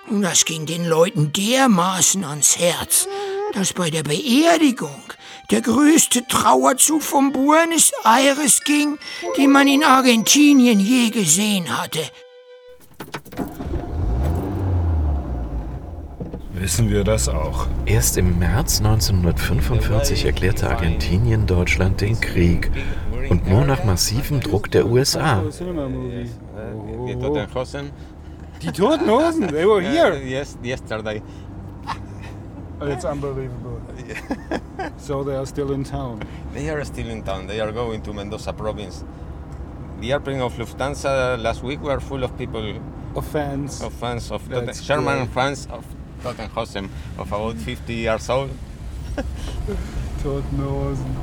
Und 0.08 0.22
das 0.22 0.44
ging 0.44 0.66
den 0.66 0.84
Leuten 0.84 1.32
dermaßen 1.32 2.24
ans 2.24 2.58
Herz, 2.58 3.08
dass 3.54 3.72
bei 3.72 3.90
der 3.90 4.02
Beerdigung 4.02 5.02
der 5.50 5.60
größte 5.60 6.26
Trauerzug 6.26 7.02
von 7.02 7.32
Buenos 7.32 7.92
Aires 8.04 8.60
ging, 8.64 8.98
den 9.36 9.50
man 9.50 9.68
in 9.68 9.84
Argentinien 9.84 10.80
je 10.80 11.10
gesehen 11.10 11.78
hatte. 11.78 12.00
Wissen 16.64 16.88
wir 16.88 17.04
das 17.04 17.28
auch? 17.28 17.66
Erst 17.84 18.16
im 18.16 18.38
März 18.38 18.78
1945 18.78 20.24
erklärte 20.24 20.70
Argentinien 20.70 21.46
Deutschland 21.46 22.00
den 22.00 22.18
Krieg. 22.18 22.70
Und 23.28 23.46
nur 23.46 23.66
nach 23.66 23.84
massivem 23.84 24.40
Druck 24.40 24.70
der 24.70 24.86
USA. 24.86 25.42
Die 28.62 28.72
Toten 28.72 29.10
Hosen. 29.10 29.48
They 29.48 29.66
were 29.66 29.82
here. 29.82 30.18
yes, 30.24 30.56
yesterday. 30.62 31.20
It's 32.80 33.04
unbelievable. 33.04 33.82
so 34.96 35.22
they 35.22 35.36
are 35.36 35.44
still 35.44 35.70
in 35.70 35.84
town. 35.84 36.20
They 36.54 36.70
are 36.70 36.82
still 36.86 37.10
in 37.10 37.22
town. 37.22 37.46
They 37.46 37.60
are 37.60 37.72
going 37.72 38.02
to 38.04 38.14
Mendoza 38.14 38.54
province. 38.54 39.04
The 40.00 40.12
airplane 40.12 40.40
of 40.40 40.56
Lufthansa 40.56 41.36
last 41.42 41.62
week 41.62 41.82
were 41.82 42.00
full 42.00 42.24
of 42.24 42.34
people. 42.38 42.80
Of 43.14 43.26
fans. 43.26 43.82
Of 43.82 43.92
fans 43.92 44.30
of 44.30 44.48
German 44.82 45.26
great. 45.26 45.34
fans 45.34 45.68
of 45.70 45.84
Tottenhausen 46.24 46.88
of 47.18 47.30
about 47.30 47.58
50 47.58 47.92
years 47.92 48.30
old. 48.30 48.50
Toten 50.22 50.58
Hosen. 50.58 51.16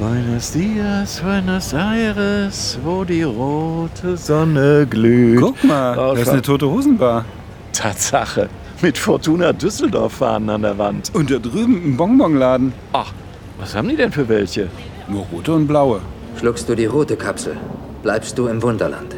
Buenos 0.00 0.52
Dias, 0.52 1.20
Buenos 1.20 1.74
Aires, 1.74 2.78
wo 2.82 3.04
die 3.04 3.24
rote 3.24 4.16
Sonne 4.16 4.86
glüht. 4.88 5.40
Guck 5.40 5.62
mal, 5.64 5.94
das 6.14 6.20
ist 6.22 6.28
eine 6.28 6.40
tote 6.40 6.70
Hosenbar. 6.70 7.26
Tatsache. 7.72 8.48
Mit 8.80 8.96
Fortuna 8.96 9.52
Düsseldorf-Fahnen 9.52 10.48
an 10.48 10.62
der 10.62 10.78
Wand. 10.78 11.10
Und 11.14 11.30
da 11.30 11.38
drüben 11.38 11.82
ein 11.84 11.96
Bonbonladen. 11.98 12.72
Ach, 12.92 13.12
was 13.58 13.74
haben 13.74 13.88
die 13.88 13.96
denn 13.96 14.12
für 14.12 14.28
welche? 14.28 14.68
Nur 15.08 15.26
rote 15.32 15.52
und 15.52 15.66
blaue. 15.66 16.00
Schluckst 16.38 16.68
du 16.68 16.76
die 16.76 16.86
rote 16.86 17.16
Kapsel, 17.16 17.56
bleibst 18.02 18.38
du 18.38 18.46
im 18.48 18.62
Wunderland. 18.62 19.14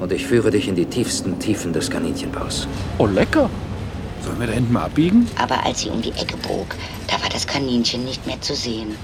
Und 0.00 0.12
ich 0.12 0.26
führe 0.26 0.50
dich 0.50 0.66
in 0.68 0.74
die 0.74 0.86
tiefsten 0.86 1.38
Tiefen 1.38 1.72
des 1.72 1.90
Kaninchenbaus. 1.90 2.66
Oh, 2.98 3.06
lecker. 3.06 3.50
Sollen 4.24 4.40
wir 4.40 4.46
da 4.46 4.52
hinten 4.52 4.72
mal 4.72 4.84
abbiegen? 4.84 5.26
Aber 5.38 5.64
als 5.64 5.80
sie 5.80 5.90
um 5.90 6.02
die 6.02 6.12
Ecke 6.12 6.36
bog, 6.38 6.74
da 7.06 7.20
war 7.22 7.28
das 7.30 7.46
Kaninchen 7.46 8.04
nicht 8.04 8.26
mehr 8.26 8.40
zu 8.40 8.54
sehen. 8.54 8.94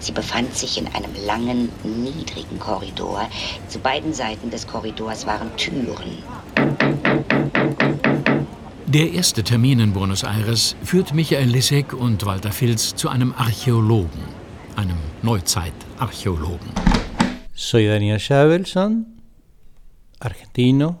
Sie 0.00 0.12
befand 0.12 0.54
sich 0.54 0.78
in 0.78 0.86
einem 0.88 1.10
langen, 1.26 1.68
niedrigen 1.84 2.58
Korridor. 2.58 3.28
Zu 3.68 3.78
beiden 3.78 4.12
Seiten 4.12 4.50
des 4.50 4.66
Korridors 4.66 5.26
waren 5.26 5.54
Türen. 5.56 6.22
Der 8.86 9.12
erste 9.12 9.42
Termin 9.42 9.80
in 9.80 9.92
Buenos 9.92 10.22
Aires 10.22 10.76
führt 10.82 11.12
Michael 11.12 11.48
Lissek 11.48 11.92
und 11.92 12.24
Walter 12.24 12.52
Filz 12.52 12.94
zu 12.94 13.08
einem 13.08 13.34
Archäologen, 13.36 14.22
einem 14.76 14.98
Neuzeitarchäologen. 15.22 16.85
Soy 17.58 17.86
Daniel 17.86 18.20
Javelson, 18.20 19.22
argentino, 20.20 21.00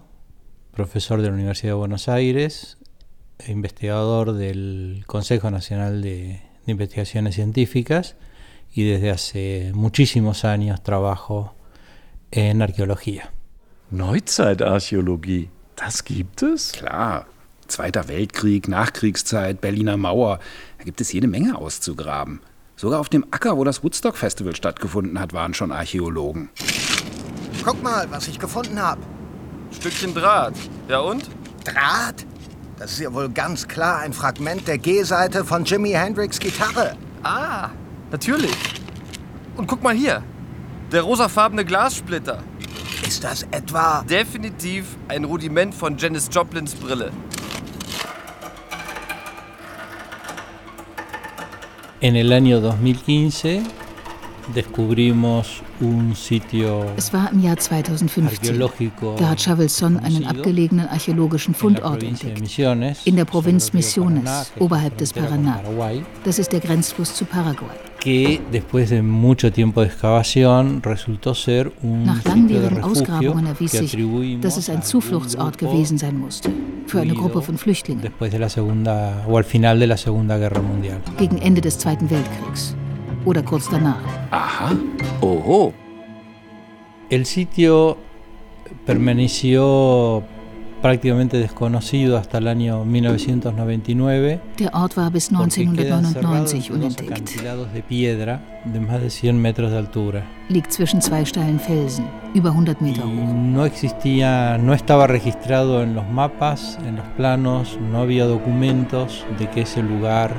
profesor 0.72 1.20
de 1.20 1.28
la 1.28 1.34
Universidad 1.34 1.72
de 1.72 1.74
Buenos 1.74 2.08
Aires, 2.08 2.78
e 3.36 3.52
investigador 3.52 4.32
del 4.32 5.04
Consejo 5.06 5.50
Nacional 5.50 6.00
de, 6.00 6.40
de 6.64 6.72
Investigaciones 6.72 7.34
Científicas 7.34 8.16
y 8.72 8.84
desde 8.84 9.10
hace 9.10 9.72
muchísimos 9.74 10.46
años 10.46 10.82
trabajo 10.82 11.54
en 12.30 12.62
arqueología. 12.62 13.30
Neuzeitarchäologie, 13.90 15.50
das 15.76 16.02
gibt 16.02 16.42
es? 16.42 16.72
Klar. 16.72 17.26
Zweiter 17.68 18.08
Weltkrieg, 18.08 18.66
Nachkriegszeit, 18.66 19.60
Berliner 19.60 19.98
Mauer. 19.98 20.40
Da 20.78 20.84
gibt 20.84 21.02
es 21.02 21.12
jede 21.12 21.28
Menge 21.28 21.54
auszugraben. 21.54 22.40
Sogar 22.78 23.00
auf 23.00 23.08
dem 23.08 23.24
Acker, 23.30 23.56
wo 23.56 23.64
das 23.64 23.82
Woodstock 23.82 24.18
Festival 24.18 24.54
stattgefunden 24.54 25.18
hat, 25.18 25.32
waren 25.32 25.54
schon 25.54 25.72
Archäologen. 25.72 26.50
Guck 27.64 27.82
mal, 27.82 28.06
was 28.10 28.28
ich 28.28 28.38
gefunden 28.38 28.78
habe. 28.80 29.00
Stückchen 29.70 30.12
Draht. 30.12 30.54
Ja 30.86 31.00
und? 31.00 31.30
Draht? 31.64 32.26
Das 32.78 32.92
ist 32.92 33.00
ja 33.00 33.14
wohl 33.14 33.30
ganz 33.30 33.66
klar 33.66 34.00
ein 34.00 34.12
Fragment 34.12 34.68
der 34.68 34.76
G-Seite 34.76 35.46
von 35.46 35.64
Jimi 35.64 35.92
Hendrix 35.92 36.38
Gitarre. 36.38 36.98
Ah, 37.22 37.70
natürlich. 38.10 38.54
Und 39.56 39.66
guck 39.66 39.82
mal 39.82 39.94
hier. 39.94 40.22
Der 40.92 41.00
rosafarbene 41.00 41.64
Glassplitter. 41.64 42.42
Ist 43.06 43.24
das 43.24 43.44
etwa... 43.52 44.02
Definitiv 44.02 44.96
ein 45.08 45.24
Rudiment 45.24 45.74
von 45.74 45.96
Janis 45.96 46.28
Joplins 46.30 46.74
Brille. 46.74 47.10
En 52.02 52.14
el 52.14 52.32
año 52.34 52.60
2015 52.60 53.62
descubrimos 54.54 55.62
un 55.80 56.14
sitio 56.14 56.84
Es 56.96 57.10
war 57.12 57.32
im 57.32 57.40
Jahr 57.40 57.56
2015. 57.58 58.50
arqueológico 58.50 59.16
Da 59.18 59.30
hat 59.30 59.40
Chavelson 59.40 59.98
einen 59.98 60.26
abgelegenen 60.26 60.88
archäologischen 60.88 61.54
Fundort 61.54 62.02
entdeckt. 62.02 62.38
Misiones, 62.38 63.06
In 63.06 63.16
der 63.16 63.24
Provinz 63.24 63.72
Misiones, 63.72 64.52
oberhalb 64.58 64.98
des 64.98 65.14
Paraná. 65.14 65.60
Das 66.24 66.38
ist 66.38 66.52
der 66.52 66.60
Grenzfluss 66.60 67.14
zu 67.14 67.24
Paraguay. 67.24 67.76
Que 68.06 68.40
después 68.52 68.88
de 68.90 69.02
mucho 69.02 69.50
tiempo 69.50 69.80
de 69.80 69.88
excavación 69.88 70.80
resultó 70.80 71.34
ser 71.34 71.72
un 71.82 72.04
Nach 72.04 72.24
langwierigen 72.24 72.80
Ausgrabungen 72.84 73.48
erwies 73.48 73.72
sich, 73.72 73.96
dass 74.40 74.56
es 74.56 74.70
ein 74.70 74.84
Zufluchtsort 74.84 75.58
gewesen 75.58 75.98
sein 75.98 76.16
musste. 76.16 76.48
Für 76.86 77.00
eine 77.00 77.14
Gruppe 77.14 77.42
von 77.42 77.58
Flüchtlingen. 77.58 78.02
después 78.02 78.30
de 78.30 78.38
la 78.38 78.48
segunda 78.48 79.24
o 79.26 79.36
al 79.36 79.42
final 79.42 79.80
de 79.80 79.88
la 79.88 79.96
Segunda 79.96 80.38
Guerra 80.38 80.62
Mundial. 80.62 81.00
Gegen 81.18 81.38
Ende 81.38 81.60
des 81.60 81.78
Zweiten 81.78 82.08
Weltkriegs. 82.08 82.76
Oder 83.24 83.42
kurz 83.42 83.68
danach. 83.68 83.98
Ajá. 84.30 84.72
Ojo. 85.20 85.74
El 87.10 87.26
sitio 87.26 87.96
permaneció 88.84 90.22
prácticamente 90.86 91.36
desconocido 91.38 92.16
hasta 92.16 92.38
el 92.38 92.46
año 92.46 92.84
1999. 92.84 94.40
Der 94.56 94.70
Ort 94.72 94.96
war 94.96 95.10
bis 95.10 95.30
porque 95.30 95.66
queda 95.66 95.98
encerrado 95.98 96.34
1999 96.34 96.38
entre 96.38 96.56
dos 96.56 96.70
unentdeckt. 96.70 97.72
de 97.74 97.82
piedra 97.82 98.40
de 98.64 98.78
más 98.78 99.02
de 99.02 99.10
100 99.10 99.36
metros 99.42 99.72
de 99.72 99.78
altura. 99.78 100.22
Liegt 100.48 100.70
zwischen 100.70 101.02
zwei 101.02 101.24
steilen 101.24 101.58
Felsen, 101.58 102.06
über 102.34 102.52
100 102.52 102.80
Meter 102.80 103.02
hoch. 103.02 103.10
no 103.10 103.64
existía, 103.66 104.58
no 104.58 104.74
estaba 104.74 105.08
registrado 105.08 105.82
en 105.82 105.96
los 105.96 106.08
mapas, 106.08 106.78
en 106.86 106.94
los 106.94 107.06
planos, 107.16 107.76
no 107.90 107.98
había 107.98 108.24
documentos 108.26 109.24
de 109.40 109.50
que 109.50 109.62
ese 109.62 109.82
lugar 109.82 110.30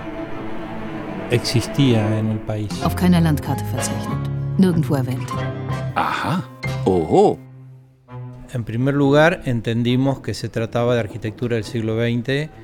existía 1.29 2.17
en 2.19 2.29
el 2.29 2.39
país. 2.39 2.69
Auf 2.83 2.95
keiner 2.95 3.21
Landkarte 3.21 3.65
verzeichnet. 3.65 4.17
Nirgendwo 4.57 4.95
erwähnt. 4.95 5.29
Ajá. 5.95 6.41
Ojo. 6.85 7.37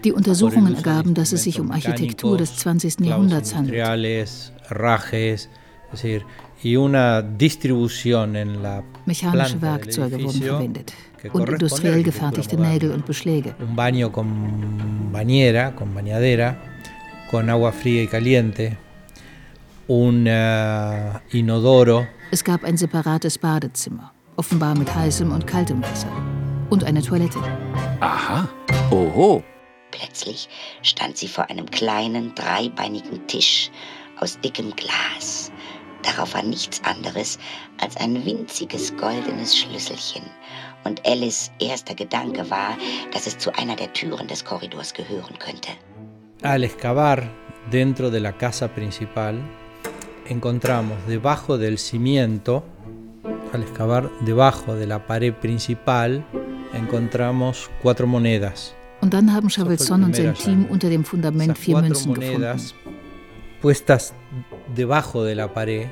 Die 0.03 0.11
Untersuchungen 0.11 0.75
ergaben, 0.75 1.13
dass 1.13 1.33
es 1.33 1.43
sich 1.43 1.59
um 1.59 1.71
Architektur 1.71 2.37
des 2.37 2.55
20. 2.57 2.99
Jahrhunderts 3.01 3.53
handelt. 3.55 3.73
industriales, 3.75 4.53
herrajes, 4.69 5.49
es 5.91 6.01
decir, 6.01 6.25
y 6.63 6.77
una 6.77 7.21
distribución 7.21 8.35
en 8.35 8.63
la 8.63 8.83
Mechanische 9.05 9.61
Werkzeuge 9.61 10.23
wurden 10.23 10.41
verwendet. 10.41 10.93
Und 11.33 11.49
industriell 11.49 12.03
gefertigte. 12.03 12.57
Nägel 12.57 12.91
und 12.91 13.05
Beschläge. 13.05 13.53
un 13.59 13.75
baño 13.75 14.11
con 14.11 15.11
bañera, 15.11 15.75
con 15.75 15.93
bañadera, 15.93 16.57
con 17.29 17.49
agua 17.49 17.71
fría 17.71 18.03
y 18.03 18.07
caliente, 18.07 18.77
un 19.87 20.27
inodoro, 21.31 22.07
Es 22.31 22.43
gab 22.43 22.63
ein 22.63 22.77
separates 22.77 23.37
Badezimmer, 23.37 24.11
offenbar 24.37 24.77
mit 24.77 24.93
heißem 24.93 25.31
und 25.31 25.47
kaltem 25.47 25.81
Wasser. 25.83 26.11
Und 26.69 26.83
eine 26.83 27.01
Toilette. 27.01 27.39
Aha. 27.99 28.49
Oho. 28.91 29.43
Plötzlich 29.91 30.49
stand 30.81 31.17
sie 31.17 31.27
vor 31.27 31.49
einem 31.49 31.69
kleinen, 31.69 32.33
dreibeinigen 32.35 33.27
Tisch 33.27 33.69
aus 34.19 34.39
dickem 34.39 34.75
Glas. 34.75 35.51
Darauf 36.01 36.33
war 36.33 36.43
nichts 36.43 36.81
anderes 36.83 37.39
als 37.79 37.95
ein 37.97 38.25
winziges 38.25 38.95
goldenes 38.97 39.57
Schlüsselchen. 39.57 40.23
Und 40.83 41.05
Alice 41.07 41.51
erster 41.59 41.95
Gedanke 41.95 42.49
war, 42.49 42.77
dass 43.13 43.27
es 43.27 43.37
zu 43.37 43.53
einer 43.57 43.75
der 43.75 43.93
Türen 43.93 44.27
des 44.27 44.43
Korridors 44.43 44.93
gehören 44.93 45.37
könnte. 45.39 45.69
al 46.43 46.63
excavar 46.65 47.31
dentro 47.71 48.11
de 48.11 48.19
la 48.19 48.33
casa 48.33 48.67
principal, 48.67 49.41
encontramos 50.27 51.07
debajo 51.07 51.57
del 51.57 51.79
cimiento, 51.79 52.63
al 53.53 53.61
excavar 53.61 54.09
debajo 54.21 54.75
de 54.75 54.87
la 54.87 55.05
pared 55.07 55.33
principal, 55.33 56.25
encontramos 56.73 57.69
cuatro 57.81 58.07
monedas. 58.07 58.73
Und 59.01 59.13
dann 59.13 59.31
haben 59.33 59.49
Chavelson 59.49 60.03
und 60.03 60.15
sein 60.15 60.33
Team 60.33 60.65
unter 60.69 60.89
dem 60.89 61.03
Fundament 61.03 61.57
vier 61.57 61.77
Münzen 61.81 62.13
gefunden. 62.13 62.33
monedas 62.41 62.73
puestas 63.61 64.13
debajo 64.75 65.23
de 65.23 65.35
la 65.35 65.53
pared 65.53 65.87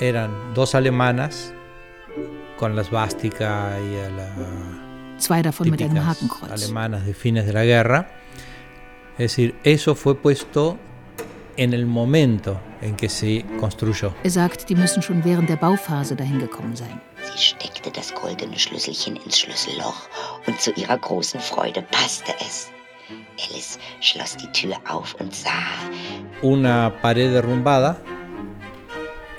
eran 0.00 0.30
dos 0.54 0.74
alemanas 0.74 1.52
con 2.58 2.74
la 2.74 2.84
svástica 2.84 3.78
y, 3.80 3.96
a 3.96 4.10
la- 4.10 5.18
zwei 5.18 5.42
davon 5.42 5.70
mit 5.70 5.80
einem 5.82 5.98
Hakenkreuz. 6.06 6.50
alemanas 6.50 7.04
de 7.06 7.14
fines 7.14 7.46
de 7.46 7.52
la 7.52 7.64
guerra. 7.64 8.08
Es 9.18 9.30
decir, 9.30 9.54
eso 9.62 9.94
fue 9.94 10.16
puesto 10.16 10.76
en 11.56 11.72
el 11.72 11.86
momento 11.86 12.60
en 12.82 12.96
que 12.96 13.08
se 13.08 13.44
construyó. 13.60 14.12
Er 14.22 14.30
sagt, 14.30 14.68
die 14.68 14.74
müssen 14.74 15.02
schon 15.02 15.24
während 15.24 15.48
der 15.48 15.56
Bauphase 15.56 16.16
dahin 16.16 16.38
gekommen 16.38 16.76
sein. 16.76 17.00
Sie 17.22 17.38
steckte 17.38 17.90
das 17.90 18.14
goldene 18.14 18.58
Schlüsselchen 18.58 19.16
ins 19.16 19.38
Schlüsselloch 19.38 20.08
und 20.46 20.60
zu 20.60 20.72
ihrer 20.72 20.98
großen 20.98 21.40
Freude 21.40 21.82
passte 21.82 22.32
es. 22.40 22.70
Alice 23.48 23.78
schloss 24.00 24.36
die 24.36 24.50
Tür 24.52 24.76
auf 24.88 25.14
und 25.20 25.34
sah. 25.34 25.50
Una 26.42 26.90
pared 26.90 27.32
derrumbada. 27.32 27.96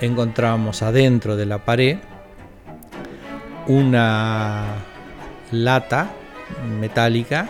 Encontramos 0.00 0.82
adentro 0.82 1.36
de 1.36 1.46
la 1.46 1.58
pared 1.58 1.98
una 3.68 4.76
lata 5.50 6.08
metálica 6.78 7.48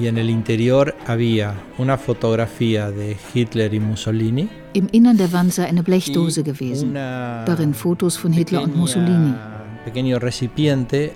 y 0.00 0.06
en 0.06 0.16
el 0.18 0.30
interior 0.30 0.96
había 1.06 1.54
una 1.78 1.98
fotografía 1.98 2.90
de 2.90 3.16
Hitler 3.34 3.74
y 3.74 3.80
Mussolini. 3.80 4.48
Im 4.72 4.88
Innern 4.92 5.16
der 5.16 5.32
Wand 5.32 5.52
sei 5.52 5.66
eine 5.66 5.82
Blechdose 5.82 6.42
gewesen, 6.42 6.94
darin 6.94 7.74
Fotos 7.74 8.16
von 8.16 8.32
Hitler 8.32 8.62
und 8.62 8.76
Mussolini. 8.76 9.32
Un 9.32 9.84
pequeño 9.84 10.18
recipiente 10.18 11.12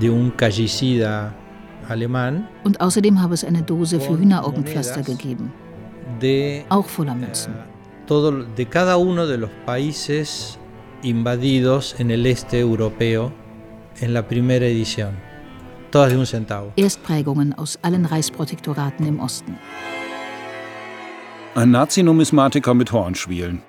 de 0.00 0.10
un 0.10 0.30
callicida 0.30 1.34
alemán 1.88 2.48
Und 2.64 2.80
außerdem 2.80 3.20
habe 3.20 3.34
es 3.34 3.44
eine 3.44 3.62
Dose 3.62 4.00
für 4.00 4.18
Hühneraugenpflaster 4.18 5.02
gegeben, 5.02 5.52
de 6.20 6.64
auch 6.70 6.86
voller 6.88 7.14
Münzen. 7.14 7.52
todo 8.06 8.32
de 8.32 8.66
cada 8.66 8.96
uno 8.96 9.26
de 9.26 9.38
los 9.38 9.50
países 9.64 10.58
invadidos 11.02 11.96
en 11.98 12.10
el 12.10 12.26
este 12.26 12.58
europeo 12.58 13.32
en 14.00 14.12
la 14.14 14.26
primera 14.26 14.66
edición. 14.66 15.33
Erstprägungen 16.76 17.52
aus 17.52 17.78
allen 17.82 18.04
Reichsprotektoraten 18.04 19.06
im 19.06 19.20
Osten. 19.20 19.56
Ein 21.54 21.70
Nazi-Numismatiker 21.70 22.74
mit 22.74 22.90
Hornschwielen. 22.90 23.62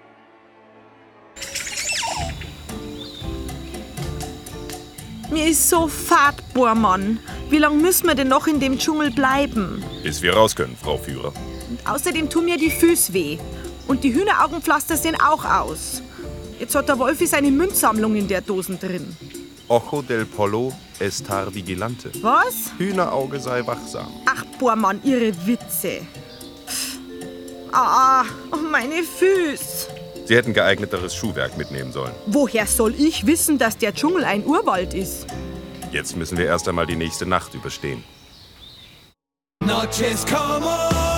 Mir 5.31 5.47
ist 5.47 5.69
so 5.69 5.87
fad, 5.87 6.35
Bohrmann. 6.55 7.19
Wie 7.51 7.59
lange 7.59 7.75
müssen 7.75 8.07
wir 8.07 8.15
denn 8.15 8.29
noch 8.29 8.47
in 8.47 8.59
dem 8.59 8.79
Dschungel 8.79 9.11
bleiben? 9.11 9.83
Bis 10.01 10.23
wir 10.23 10.33
raus 10.33 10.55
können, 10.55 10.75
Frau 10.81 10.97
Führer. 10.97 11.31
Und 11.69 11.87
außerdem 11.87 12.27
tun 12.29 12.45
mir 12.45 12.57
die 12.57 12.71
Füße 12.71 13.13
weh. 13.13 13.37
Und 13.87 14.03
die 14.03 14.15
Hühneraugenpflaster 14.15 14.97
sehen 14.97 15.15
auch 15.21 15.45
aus. 15.45 16.01
Jetzt 16.59 16.73
hat 16.73 16.89
der 16.89 16.97
Wolfi 16.97 17.27
seine 17.27 17.51
Münzsammlung 17.51 18.15
in 18.15 18.27
der 18.27 18.41
Dosen 18.41 18.79
drin. 18.79 19.15
Ojo 19.67 20.03
del 20.03 20.25
Polo 20.25 20.71
estar 20.99 21.53
vigilante. 21.53 22.11
Was? 22.21 22.71
Hühnerauge 22.77 23.39
sei 23.39 23.65
wachsam. 23.65 24.07
Ach, 24.25 24.45
Bohrmann, 24.59 25.01
ihre 25.03 25.33
Witze. 25.45 26.05
Pff. 26.67 26.99
Ah, 27.71 28.25
oh, 28.51 28.57
meine 28.57 29.03
Füße. 29.03 29.87
Sie 30.25 30.35
hätten 30.35 30.53
geeigneteres 30.53 31.15
Schuhwerk 31.15 31.57
mitnehmen 31.57 31.91
sollen. 31.91 32.13
Woher 32.27 32.67
soll 32.67 32.93
ich 32.95 33.25
wissen, 33.25 33.57
dass 33.57 33.77
der 33.77 33.93
Dschungel 33.93 34.23
ein 34.23 34.45
Urwald 34.45 34.93
ist? 34.93 35.25
Jetzt 35.91 36.15
müssen 36.15 36.37
wir 36.37 36.45
erst 36.45 36.67
einmal 36.67 36.85
die 36.85 36.95
nächste 36.95 37.25
Nacht 37.25 37.53
überstehen. 37.53 38.03
Noches 39.63 40.25
como 40.25 41.14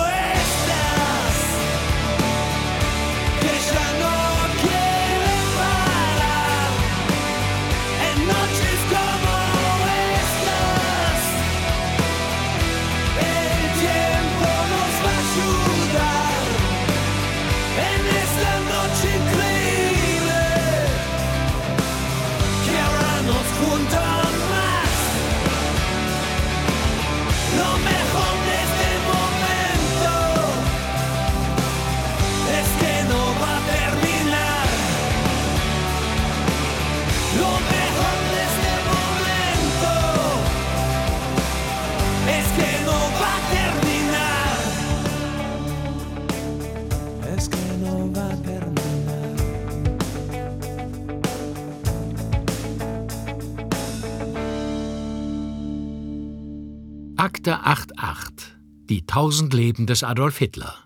tausend 59.18 59.52
Leben 59.52 59.88
des 59.88 60.04
Adolf 60.04 60.38
Hitler 60.38 60.76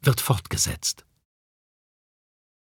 wird 0.00 0.18
fortgesetzt. 0.22 1.04